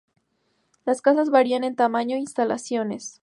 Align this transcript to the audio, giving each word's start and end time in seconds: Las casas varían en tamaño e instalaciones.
Las 0.83 1.03
casas 1.03 1.29
varían 1.29 1.63
en 1.63 1.75
tamaño 1.75 2.15
e 2.15 2.19
instalaciones. 2.21 3.19